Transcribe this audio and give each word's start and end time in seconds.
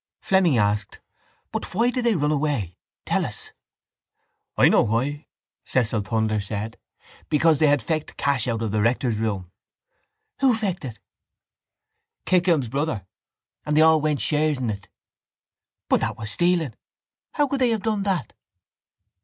Fleming 0.19 0.57
asked: 0.57 0.99
—But 1.51 1.75
why 1.75 1.91
did 1.91 2.05
they 2.07 2.15
run 2.15 2.31
away, 2.31 2.75
tell 3.05 3.23
us? 3.23 3.51
—I 4.57 4.67
know 4.67 4.81
why, 4.81 5.27
Cecil 5.63 6.01
Thunder 6.01 6.39
said. 6.39 6.79
Because 7.29 7.59
they 7.59 7.67
had 7.67 7.83
fecked 7.83 8.17
cash 8.17 8.47
out 8.47 8.63
of 8.63 8.71
the 8.71 8.81
rector's 8.81 9.17
room. 9.17 9.51
—Who 10.39 10.55
fecked 10.55 10.85
it? 10.85 10.97
—Kickham's 12.25 12.67
brother. 12.67 13.05
And 13.63 13.77
they 13.77 13.81
all 13.81 14.01
went 14.01 14.21
shares 14.21 14.57
in 14.57 14.71
it. 14.71 14.89
—But 15.87 15.99
that 16.01 16.17
was 16.17 16.31
stealing. 16.31 16.73
How 17.33 17.47
could 17.47 17.59
they 17.61 17.69
have 17.69 17.83
done 17.83 18.01
that? 18.01 18.33